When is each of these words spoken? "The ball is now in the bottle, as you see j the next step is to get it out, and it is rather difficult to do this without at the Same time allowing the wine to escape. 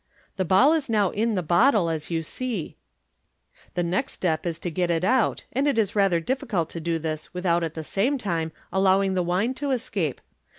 "The 0.37 0.45
ball 0.45 0.73
is 0.73 0.89
now 0.89 1.11
in 1.11 1.35
the 1.35 1.43
bottle, 1.43 1.87
as 1.87 2.09
you 2.09 2.23
see 2.23 2.69
j 2.69 2.75
the 3.75 3.83
next 3.83 4.13
step 4.13 4.47
is 4.47 4.57
to 4.57 4.71
get 4.71 4.89
it 4.89 5.03
out, 5.03 5.43
and 5.53 5.67
it 5.67 5.77
is 5.77 5.95
rather 5.95 6.19
difficult 6.19 6.71
to 6.71 6.79
do 6.81 6.97
this 6.97 7.35
without 7.35 7.63
at 7.63 7.75
the 7.75 7.83
Same 7.83 8.17
time 8.17 8.51
allowing 8.73 9.13
the 9.13 9.21
wine 9.21 9.53
to 9.53 9.69
escape. 9.69 10.19